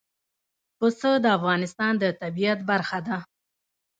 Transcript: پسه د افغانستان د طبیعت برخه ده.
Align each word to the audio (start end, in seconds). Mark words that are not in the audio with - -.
پسه 0.77 1.11
د 1.23 1.25
افغانستان 1.37 1.93
د 2.01 2.05
طبیعت 2.21 2.59
برخه 2.69 2.99
ده. 3.07 3.17